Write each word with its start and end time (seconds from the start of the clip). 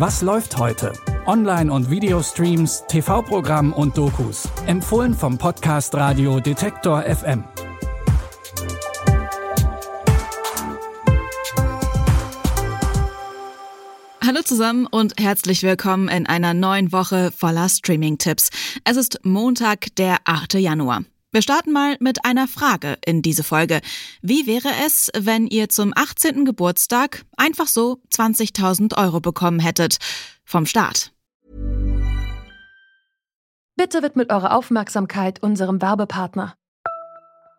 Was 0.00 0.22
läuft 0.22 0.56
heute? 0.56 0.94
Online- 1.26 1.70
und 1.70 1.90
Videostreams, 1.90 2.84
TV-Programm 2.88 3.74
und 3.74 3.98
Dokus. 3.98 4.48
Empfohlen 4.64 5.12
vom 5.12 5.36
Podcast 5.36 5.94
Radio 5.94 6.40
Detektor 6.40 7.02
FM. 7.02 7.44
Hallo 14.24 14.40
zusammen 14.42 14.86
und 14.86 15.20
herzlich 15.20 15.62
willkommen 15.62 16.08
in 16.08 16.26
einer 16.26 16.54
neuen 16.54 16.92
Woche 16.92 17.30
voller 17.30 17.68
Streaming-Tipps. 17.68 18.48
Es 18.84 18.96
ist 18.96 19.20
Montag, 19.22 19.94
der 19.96 20.16
8. 20.24 20.54
Januar. 20.54 21.02
Wir 21.32 21.42
starten 21.42 21.70
mal 21.70 21.96
mit 22.00 22.24
einer 22.24 22.48
Frage 22.48 22.98
in 23.06 23.22
diese 23.22 23.44
Folge. 23.44 23.80
Wie 24.20 24.48
wäre 24.48 24.68
es, 24.84 25.12
wenn 25.16 25.46
ihr 25.46 25.68
zum 25.68 25.92
18. 25.94 26.44
Geburtstag 26.44 27.24
einfach 27.36 27.68
so 27.68 28.02
20.000 28.12 28.98
Euro 28.98 29.20
bekommen 29.20 29.60
hättet? 29.60 29.98
Vom 30.44 30.66
Staat. 30.66 31.12
Bitte 33.76 34.02
widmet 34.02 34.32
eure 34.32 34.52
Aufmerksamkeit 34.52 35.40
unserem 35.40 35.80
Werbepartner. 35.80 36.54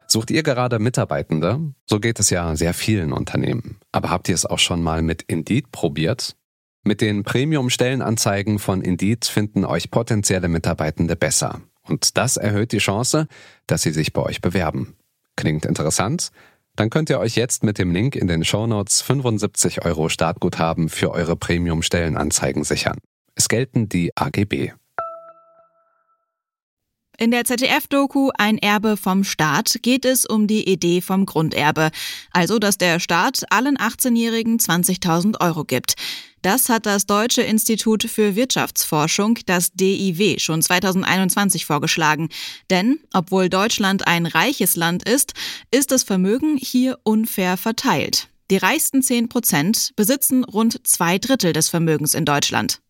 Sucht 0.06 0.32
ihr 0.32 0.44
gerade 0.44 0.78
Mitarbeitende? 0.80 1.74
So 1.86 2.02
geht 2.02 2.20
es 2.20 2.30
ja 2.30 2.54
sehr 2.58 2.74
vielen 2.74 3.14
Unternehmen. 3.14 3.80
Aber 3.94 4.10
habt 4.10 4.28
ihr 4.28 4.36
es 4.36 4.46
auch 4.46 4.60
schon 4.60 4.84
mal 4.84 5.02
mit 5.02 5.22
Indeed 5.22 5.72
probiert? 5.72 6.36
Mit 6.84 7.00
den 7.00 7.24
Premium-Stellenanzeigen 7.24 8.60
von 8.60 8.82
Indeed 8.82 9.24
finden 9.24 9.64
euch 9.64 9.92
potenzielle 9.92 10.50
Mitarbeitende 10.50 11.16
besser. 11.16 11.62
Und 11.88 12.18
das 12.18 12.38
erhöht 12.38 12.72
die 12.72 12.78
Chance, 12.78 13.28
dass 13.68 13.82
sie 13.82 13.92
sich 13.92 14.14
bei 14.14 14.22
euch 14.22 14.42
bewerben. 14.42 14.96
Klingt 15.36 15.66
interessant? 15.66 16.32
Dann 16.76 16.90
könnt 16.90 17.10
ihr 17.10 17.20
euch 17.20 17.36
jetzt 17.36 17.64
mit 17.64 17.78
dem 17.78 17.92
Link 17.92 18.16
in 18.16 18.28
den 18.28 18.44
Shownotes 18.44 19.02
75 19.02 19.84
Euro 19.84 20.10
Startguthaben 20.10 20.90
für 20.90 21.12
eure 21.12 21.36
Premium-Stellenanzeigen 21.36 22.64
sichern. 22.64 22.98
Es 23.36 23.50
gelten 23.50 23.90
die 23.90 24.12
AGB. 24.16 24.72
In 27.22 27.30
der 27.30 27.46
ZDF-Doku 27.46 28.32
Ein 28.36 28.58
Erbe 28.58 28.98
vom 28.98 29.24
Staat 29.24 29.76
geht 29.84 30.06
es 30.06 30.26
um 30.26 30.48
die 30.48 30.68
Idee 30.68 31.02
vom 31.02 31.28
Grunderbe, 31.28 31.92
also 32.32 32.58
dass 32.58 32.80
der 32.80 33.00
Staat 33.00 33.44
allen 33.52 33.78
18-Jährigen 33.78 34.58
20.000 34.58 35.40
Euro 35.40 35.64
gibt. 35.64 35.94
Das 36.42 36.68
hat 36.68 36.88
das 36.88 37.06
Deutsche 37.06 37.44
Institut 37.44 38.06
für 38.06 38.36
Wirtschaftsforschung, 38.36 39.38
das 39.46 39.72
DIW, 39.74 40.40
schon 40.40 40.64
2021 40.64 41.68
vorgeschlagen. 41.68 42.30
Denn, 42.72 43.00
obwohl 43.14 43.50
Deutschland 43.50 44.08
ein 44.08 44.26
reiches 44.26 44.76
Land 44.76 45.08
ist, 45.08 45.34
ist 45.70 45.92
das 45.92 46.02
Vermögen 46.02 46.58
hier 46.58 46.98
unfair 47.04 47.56
verteilt. 47.58 48.30
Die 48.50 48.58
reichsten 48.58 49.04
10 49.04 49.30
Prozent 49.30 49.92
besitzen 49.96 50.44
rund 50.44 50.88
zwei 50.88 51.20
Drittel 51.20 51.54
des 51.54 51.70
Vermögens 51.70 52.16
in 52.16 52.26
Deutschland. 52.26 52.82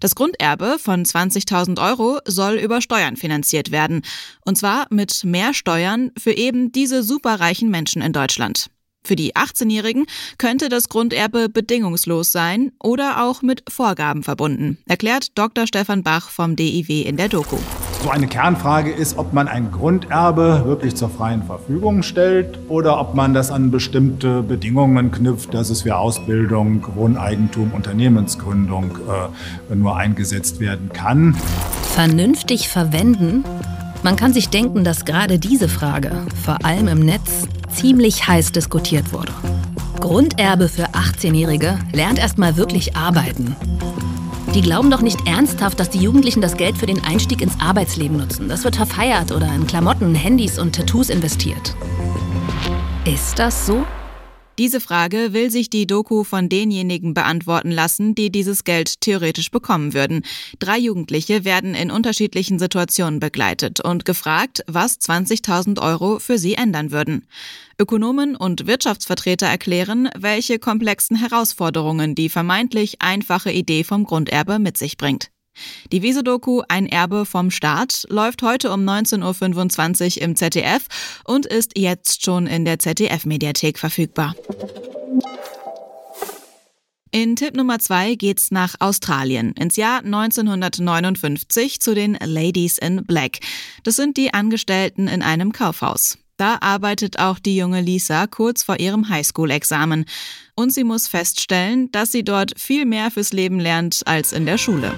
Das 0.00 0.14
Grunderbe 0.14 0.78
von 0.78 1.04
20.000 1.04 1.80
Euro 1.82 2.18
soll 2.24 2.54
über 2.54 2.80
Steuern 2.80 3.16
finanziert 3.16 3.70
werden. 3.70 4.02
Und 4.44 4.58
zwar 4.58 4.86
mit 4.90 5.24
mehr 5.24 5.54
Steuern 5.54 6.10
für 6.18 6.32
eben 6.32 6.72
diese 6.72 7.02
superreichen 7.02 7.70
Menschen 7.70 8.02
in 8.02 8.12
Deutschland. 8.12 8.68
Für 9.04 9.16
die 9.16 9.34
18-Jährigen 9.34 10.06
könnte 10.38 10.68
das 10.68 10.88
Grunderbe 10.88 11.48
bedingungslos 11.48 12.30
sein 12.30 12.72
oder 12.80 13.24
auch 13.24 13.42
mit 13.42 13.64
Vorgaben 13.68 14.22
verbunden, 14.22 14.78
erklärt 14.86 15.36
Dr. 15.36 15.66
Stefan 15.66 16.02
Bach 16.02 16.30
vom 16.30 16.54
DIW 16.54 17.02
in 17.02 17.16
der 17.16 17.28
Doku. 17.28 17.58
So 18.02 18.10
eine 18.10 18.26
Kernfrage 18.26 18.90
ist, 18.90 19.16
ob 19.16 19.32
man 19.32 19.46
ein 19.46 19.70
Grunderbe 19.70 20.64
wirklich 20.66 20.96
zur 20.96 21.08
freien 21.08 21.44
Verfügung 21.44 22.02
stellt 22.02 22.58
oder 22.68 22.98
ob 22.98 23.14
man 23.14 23.32
das 23.32 23.52
an 23.52 23.70
bestimmte 23.70 24.42
Bedingungen 24.42 25.12
knüpft, 25.12 25.54
dass 25.54 25.70
es 25.70 25.82
für 25.82 25.96
Ausbildung, 25.96 26.84
Wohneigentum, 26.96 27.70
Unternehmensgründung 27.72 28.98
äh, 29.70 29.74
nur 29.76 29.96
eingesetzt 29.96 30.58
werden 30.58 30.90
kann. 30.92 31.36
Vernünftig 31.94 32.68
verwenden? 32.68 33.44
Man 34.02 34.16
kann 34.16 34.32
sich 34.32 34.48
denken, 34.48 34.82
dass 34.82 35.04
gerade 35.04 35.38
diese 35.38 35.68
Frage, 35.68 36.10
vor 36.44 36.64
allem 36.64 36.88
im 36.88 36.98
Netz, 36.98 37.46
ziemlich 37.72 38.26
heiß 38.26 38.50
diskutiert 38.50 39.12
wurde. 39.12 39.32
Grunderbe 40.00 40.68
für 40.68 40.86
18-Jährige 40.86 41.78
lernt 41.92 42.18
erstmal 42.18 42.56
wirklich 42.56 42.96
arbeiten. 42.96 43.54
Die 44.54 44.60
glauben 44.60 44.90
doch 44.90 45.00
nicht 45.00 45.26
ernsthaft, 45.26 45.80
dass 45.80 45.88
die 45.88 45.98
Jugendlichen 45.98 46.42
das 46.42 46.56
Geld 46.56 46.76
für 46.76 46.86
den 46.86 47.02
Einstieg 47.04 47.40
ins 47.40 47.58
Arbeitsleben 47.58 48.18
nutzen. 48.18 48.48
Das 48.48 48.64
wird 48.64 48.76
verfeiert 48.76 49.32
oder 49.32 49.46
in 49.54 49.66
Klamotten, 49.66 50.14
Handys 50.14 50.58
und 50.58 50.74
Tattoos 50.74 51.08
investiert. 51.08 51.74
Ist 53.04 53.38
das 53.38 53.66
so? 53.66 53.84
Diese 54.62 54.80
Frage 54.80 55.32
will 55.32 55.50
sich 55.50 55.70
die 55.70 55.88
Doku 55.88 56.22
von 56.22 56.48
denjenigen 56.48 57.14
beantworten 57.14 57.72
lassen, 57.72 58.14
die 58.14 58.30
dieses 58.30 58.62
Geld 58.62 59.00
theoretisch 59.00 59.50
bekommen 59.50 59.92
würden. 59.92 60.22
Drei 60.60 60.78
Jugendliche 60.78 61.44
werden 61.44 61.74
in 61.74 61.90
unterschiedlichen 61.90 62.60
Situationen 62.60 63.18
begleitet 63.18 63.80
und 63.80 64.04
gefragt, 64.04 64.62
was 64.68 65.00
20.000 65.00 65.82
Euro 65.82 66.20
für 66.20 66.38
sie 66.38 66.54
ändern 66.54 66.92
würden. 66.92 67.26
Ökonomen 67.76 68.36
und 68.36 68.68
Wirtschaftsvertreter 68.68 69.46
erklären, 69.46 70.08
welche 70.16 70.60
komplexen 70.60 71.16
Herausforderungen 71.16 72.14
die 72.14 72.28
vermeintlich 72.28 73.02
einfache 73.02 73.50
Idee 73.50 73.82
vom 73.82 74.04
Grunderbe 74.04 74.60
mit 74.60 74.78
sich 74.78 74.96
bringt. 74.96 75.32
Die 75.92 76.02
Wesedoku 76.02 76.62
Ein 76.68 76.86
Erbe 76.86 77.26
vom 77.26 77.50
Staat 77.50 78.06
läuft 78.08 78.42
heute 78.42 78.72
um 78.72 78.80
19.25 78.88 80.16
Uhr 80.16 80.22
im 80.22 80.36
ZDF 80.36 80.86
und 81.24 81.46
ist 81.46 81.76
jetzt 81.76 82.24
schon 82.24 82.46
in 82.46 82.64
der 82.64 82.78
ZDF-Mediathek 82.78 83.78
verfügbar. 83.78 84.34
In 87.14 87.36
Tipp 87.36 87.54
Nummer 87.54 87.78
zwei 87.78 88.14
geht's 88.14 88.50
nach 88.50 88.74
Australien, 88.80 89.52
ins 89.52 89.76
Jahr 89.76 89.98
1959 90.02 91.78
zu 91.78 91.94
den 91.94 92.14
Ladies 92.14 92.78
in 92.78 93.04
Black. 93.04 93.40
Das 93.82 93.96
sind 93.96 94.16
die 94.16 94.32
Angestellten 94.32 95.08
in 95.08 95.20
einem 95.20 95.52
Kaufhaus. 95.52 96.16
Da 96.38 96.56
arbeitet 96.62 97.18
auch 97.18 97.38
die 97.38 97.54
junge 97.54 97.82
Lisa 97.82 98.26
kurz 98.26 98.62
vor 98.62 98.80
ihrem 98.80 99.10
Highschool-Examen. 99.10 100.06
Und 100.54 100.72
sie 100.72 100.84
muss 100.84 101.06
feststellen, 101.06 101.92
dass 101.92 102.12
sie 102.12 102.24
dort 102.24 102.58
viel 102.58 102.86
mehr 102.86 103.10
fürs 103.10 103.34
Leben 103.34 103.60
lernt 103.60 104.00
als 104.06 104.32
in 104.32 104.46
der 104.46 104.56
Schule. 104.56 104.94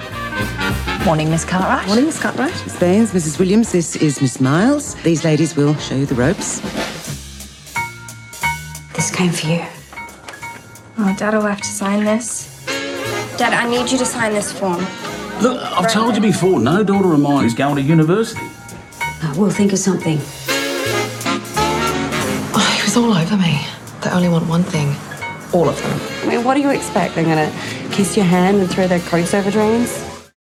Morning, 1.05 1.29
Miss 1.29 1.45
Cartwright. 1.45 1.87
Morning, 1.87 2.07
Miss 2.07 2.19
Cartwright. 2.19 2.55
Miss 2.65 2.79
Baines, 2.79 3.11
Mrs. 3.11 3.39
Williams, 3.39 3.73
this 3.73 3.95
is 3.97 4.23
Miss 4.23 4.41
Miles. 4.41 4.95
These 5.03 5.23
ladies 5.23 5.55
will 5.55 5.75
show 5.75 5.95
you 5.97 6.07
the 6.07 6.15
ropes. 6.15 6.61
This 8.95 9.11
came 9.15 9.31
for 9.31 9.47
you. 9.47 9.67
Oh, 10.97 11.15
Dad 11.19 11.35
will 11.35 11.43
have 11.43 11.61
to 11.61 11.67
sign 11.67 12.05
this. 12.05 12.65
Dad, 13.37 13.53
I 13.53 13.69
need 13.69 13.91
you 13.93 13.99
to 13.99 14.07
sign 14.07 14.33
this 14.33 14.51
form. 14.51 14.81
Look, 15.43 15.61
I've 15.63 15.93
told 15.93 16.15
you 16.15 16.23
before, 16.23 16.59
no 16.59 16.83
daughter 16.83 17.13
of 17.13 17.21
mine 17.21 17.45
is 17.45 17.53
going 17.53 17.77
to 17.77 17.83
university. 17.83 18.41
Uh, 18.99 19.35
we'll 19.37 19.51
think 19.51 19.75
of 19.75 19.79
something. 19.79 20.19
Oh, 22.57 22.77
he 22.79 22.83
was 22.83 22.97
all 22.97 23.13
over 23.13 23.37
me. 23.37 23.61
They 24.01 24.09
only 24.09 24.31
want 24.31 24.49
one 24.49 24.63
thing. 24.63 24.97
All 25.53 25.69
of 25.69 25.77
them. 25.83 26.01
I 26.23 26.35
mean, 26.35 26.45
what 26.45 26.55
do 26.55 26.63
you 26.63 26.71
expect? 26.71 27.15
They're 27.15 27.25
gonna 27.25 27.53
kiss 27.93 28.17
your 28.17 28.25
hand 28.25 28.57
and 28.57 28.71
throw 28.71 28.87
their 28.87 29.01
coats 29.01 29.35
over 29.35 29.51
drains? 29.51 30.04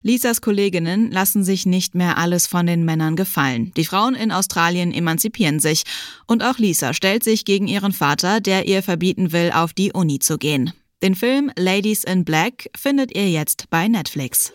Lisas 0.02 0.40
Kolleginnen 0.40 1.10
lassen 1.10 1.44
sich 1.44 1.64
nicht 1.64 1.94
mehr 1.94 2.18
alles 2.18 2.46
von 2.46 2.66
den 2.66 2.84
Männern 2.84 3.16
gefallen. 3.16 3.72
Die 3.76 3.84
Frauen 3.84 4.14
in 4.14 4.32
Australien 4.32 4.92
emanzipieren 4.92 5.60
sich. 5.60 5.84
Und 6.26 6.42
auch 6.42 6.58
Lisa 6.58 6.92
stellt 6.92 7.22
sich 7.24 7.44
gegen 7.44 7.68
ihren 7.68 7.92
Vater, 7.92 8.40
der 8.40 8.66
ihr 8.66 8.82
verbieten 8.82 9.32
will, 9.32 9.52
auf 9.54 9.72
die 9.72 9.92
Uni 9.92 10.18
zu 10.18 10.38
gehen. 10.38 10.72
Den 11.02 11.14
Film 11.14 11.50
Ladies 11.56 12.04
in 12.04 12.24
Black 12.24 12.68
findet 12.76 13.14
ihr 13.14 13.28
jetzt 13.28 13.70
bei 13.70 13.88
Netflix. 13.88 14.52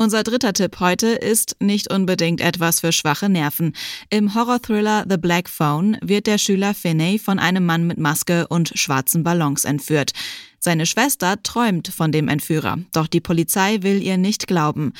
Unser 0.00 0.22
dritter 0.22 0.52
Tipp 0.52 0.78
heute 0.78 1.08
ist 1.08 1.56
nicht 1.58 1.92
unbedingt 1.92 2.40
etwas 2.40 2.78
für 2.78 2.92
schwache 2.92 3.28
Nerven. 3.28 3.74
Im 4.10 4.32
Horror-Thriller 4.32 5.06
The 5.10 5.16
Black 5.16 5.48
Phone 5.48 5.98
wird 6.00 6.28
der 6.28 6.38
Schüler 6.38 6.72
Finney 6.72 7.18
von 7.18 7.40
einem 7.40 7.66
Mann 7.66 7.84
mit 7.84 7.98
Maske 7.98 8.46
und 8.46 8.70
schwarzen 8.76 9.24
Ballons 9.24 9.64
entführt. 9.64 10.12
Seine 10.60 10.86
Schwester 10.86 11.42
träumt 11.42 11.88
von 11.88 12.12
dem 12.12 12.28
Entführer, 12.28 12.78
doch 12.92 13.08
die 13.08 13.20
Polizei 13.20 13.78
will 13.82 14.00
ihr 14.00 14.18
nicht 14.18 14.46
glauben. 14.46 14.92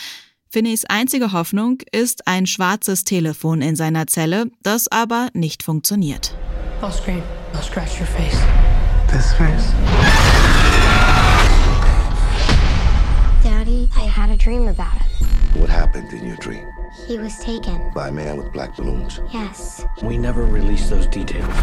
Finneys 0.50 0.84
einzige 0.84 1.30
Hoffnung 1.30 1.78
ist 1.92 2.26
ein 2.26 2.48
schwarzes 2.48 3.04
Telefon 3.04 3.62
in 3.62 3.76
seiner 3.76 4.08
Zelle, 4.08 4.50
das 4.64 4.88
aber 4.88 5.28
nicht 5.32 5.62
funktioniert. 5.62 6.34
I'll 6.82 6.90
scream. 6.90 7.22
I'll 7.54 7.62
scratch 7.62 8.00
your 8.00 8.06
face. 8.06 8.38
This 9.12 9.32
face? 9.34 10.27
Had 14.18 14.30
a 14.30 14.36
dream 14.36 14.66
about 14.66 15.00
him. 15.00 15.28
What 15.60 15.70
happened 15.70 16.12
in 16.12 16.26
your 16.26 16.36
dream? 16.38 16.66
He 17.06 17.18
was 17.18 17.38
taken. 17.38 17.90
By 17.90 18.08
a 18.08 18.12
man 18.12 18.36
with 18.36 18.52
black 18.52 18.74
balloons. 18.74 19.20
Yes. 19.32 19.84
We 20.02 20.18
never 20.18 20.44
released 20.44 20.90
those 20.90 21.06
details. 21.06 21.54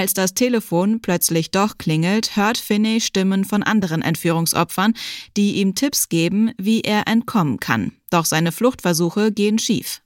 Als 0.00 0.14
das 0.14 0.32
Telefon 0.32 1.02
plötzlich 1.02 1.50
doch 1.50 1.76
klingelt, 1.76 2.34
hört 2.34 2.56
Finney 2.56 3.02
Stimmen 3.02 3.44
von 3.44 3.62
anderen 3.62 4.00
Entführungsopfern, 4.00 4.94
die 5.36 5.56
ihm 5.56 5.74
Tipps 5.74 6.08
geben, 6.08 6.52
wie 6.56 6.80
er 6.80 7.06
entkommen 7.06 7.60
kann. 7.60 7.92
Doch 8.08 8.24
seine 8.24 8.50
Fluchtversuche 8.50 9.30
gehen 9.30 9.58
schief. 9.58 10.00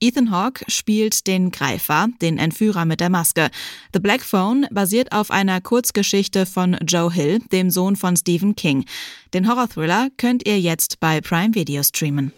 Ethan 0.00 0.32
Hawke 0.32 0.64
spielt 0.66 1.28
den 1.28 1.52
Greifer, 1.52 2.08
den 2.20 2.36
Entführer 2.36 2.84
mit 2.84 2.98
der 2.98 3.10
Maske. 3.10 3.50
The 3.92 4.00
Black 4.00 4.22
Phone 4.22 4.66
basiert 4.72 5.12
auf 5.12 5.30
einer 5.30 5.60
Kurzgeschichte 5.60 6.44
von 6.44 6.76
Joe 6.84 7.12
Hill, 7.12 7.38
dem 7.52 7.70
Sohn 7.70 7.94
von 7.94 8.16
Stephen 8.16 8.56
King. 8.56 8.86
Den 9.34 9.48
Horror-Thriller 9.48 10.08
könnt 10.16 10.48
ihr 10.48 10.58
jetzt 10.58 10.98
bei 10.98 11.20
Prime 11.20 11.54
Video 11.54 11.84
streamen. 11.84 12.32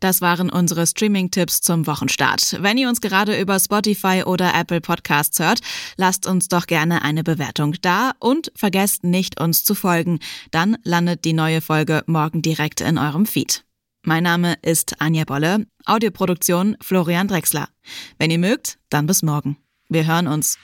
Das 0.00 0.20
waren 0.20 0.50
unsere 0.50 0.86
Streaming-Tipps 0.86 1.60
zum 1.60 1.86
Wochenstart. 1.86 2.56
Wenn 2.60 2.78
ihr 2.78 2.88
uns 2.88 3.00
gerade 3.00 3.38
über 3.38 3.60
Spotify 3.60 4.22
oder 4.24 4.54
Apple 4.54 4.80
Podcasts 4.80 5.38
hört, 5.38 5.60
lasst 5.96 6.26
uns 6.26 6.48
doch 6.48 6.66
gerne 6.66 7.02
eine 7.02 7.22
Bewertung 7.22 7.74
da 7.82 8.12
und 8.18 8.50
vergesst 8.56 9.04
nicht, 9.04 9.38
uns 9.38 9.62
zu 9.62 9.74
folgen. 9.74 10.18
Dann 10.50 10.78
landet 10.82 11.24
die 11.24 11.34
neue 11.34 11.60
Folge 11.60 12.02
morgen 12.06 12.42
direkt 12.42 12.80
in 12.80 12.98
eurem 12.98 13.26
Feed. 13.26 13.64
Mein 14.02 14.22
Name 14.22 14.54
ist 14.62 15.00
Anja 15.00 15.24
Bolle, 15.24 15.66
Audioproduktion 15.84 16.76
Florian 16.80 17.28
Drexler. 17.28 17.68
Wenn 18.18 18.30
ihr 18.30 18.38
mögt, 18.38 18.78
dann 18.88 19.06
bis 19.06 19.22
morgen. 19.22 19.58
Wir 19.90 20.06
hören 20.06 20.26
uns. 20.26 20.58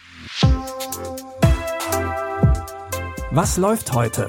Was 3.31 3.59
läuft 3.59 3.93
heute? 3.93 4.29